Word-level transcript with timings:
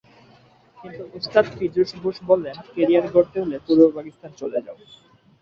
কিন্তু 0.77 1.03
ওস্তাদ 1.17 1.45
পীযূষ 1.57 1.89
বোস 2.01 2.17
বললেন, 2.29 2.55
ক্যারিয়ার 2.73 3.05
গড়তে 3.13 3.37
হলে 3.43 3.57
পূর্ব 3.65 3.81
পাকিস্তানে 3.95 4.35
চলে 4.41 4.59
যাও। 4.65 4.77